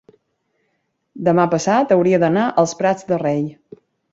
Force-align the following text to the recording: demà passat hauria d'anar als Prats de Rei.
demà 1.27 1.45
passat 1.51 1.93
hauria 1.97 2.21
d'anar 2.27 2.47
als 2.63 2.77
Prats 2.81 3.07
de 3.13 3.21
Rei. 3.25 3.45